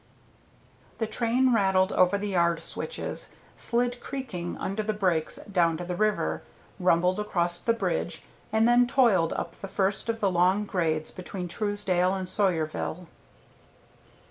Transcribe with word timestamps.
The 0.97 1.05
train 1.05 1.53
rattled 1.53 1.91
over 1.91 2.17
the 2.17 2.29
yard 2.29 2.59
switches, 2.63 3.33
slid 3.55 3.99
creaking 3.99 4.57
under 4.57 4.81
the 4.81 4.93
brakes 4.93 5.35
down 5.43 5.77
to 5.77 5.85
the 5.85 5.95
river, 5.95 6.41
rumbled 6.79 7.19
across 7.19 7.59
the 7.59 7.71
bridge, 7.71 8.23
and 8.51 8.67
then 8.67 8.87
toiled 8.87 9.31
up 9.33 9.61
the 9.61 9.67
first 9.67 10.09
of 10.09 10.19
the 10.19 10.31
long 10.31 10.65
grades 10.65 11.11
between 11.11 11.47
Truesdale 11.47 12.15
and 12.15 12.27
Sawyerville. 12.27 13.05